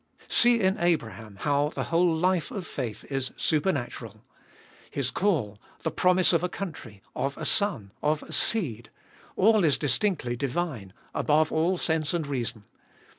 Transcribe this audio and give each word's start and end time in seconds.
1. 0.21 0.29
See 0.29 0.59
in 0.59 0.79
Abraham 0.79 1.35
how 1.41 1.69
the 1.69 1.83
whole 1.83 2.11
life 2.15 2.49
of 2.49 2.65
faith 2.65 3.05
is 3.11 3.29
supernatural. 3.37 4.23
His 4.89 5.11
call, 5.11 5.59
the 5.83 5.91
promise 5.91 6.33
of 6.33 6.41
a 6.41 6.49
country, 6.49 7.03
of 7.15 7.37
a 7.37 7.45
son, 7.45 7.91
of 8.01 8.23
a 8.23 8.33
seed— 8.33 8.89
all 9.35 9.63
is 9.63 9.77
distinctly 9.77 10.35
divine, 10.35 10.93
above 11.13 11.51
all 11.51 11.77
sense 11.77 12.15
and 12.15 12.25
reason. 12.25 12.63